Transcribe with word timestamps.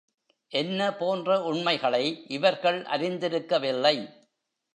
என்ன 0.51 0.95
போன்ற 0.95 1.43
உண்மைகளை 1.43 2.25
இவர்கள் 2.27 2.81
அறிந்திருக்கவில்லை. 2.81 3.95